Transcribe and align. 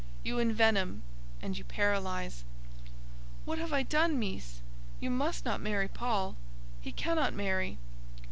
You 0.23 0.37
envenom 0.39 1.03
and 1.43 1.55
you 1.55 1.63
paralyze." 1.63 2.43
"What 3.45 3.59
have 3.59 3.71
I 3.71 3.83
done, 3.83 4.17
Meess? 4.17 4.61
You 4.99 5.11
must 5.11 5.45
not 5.45 5.61
marry 5.61 5.87
Paul. 5.87 6.35
He 6.81 6.91
cannot 6.91 7.35
marry." 7.35 7.77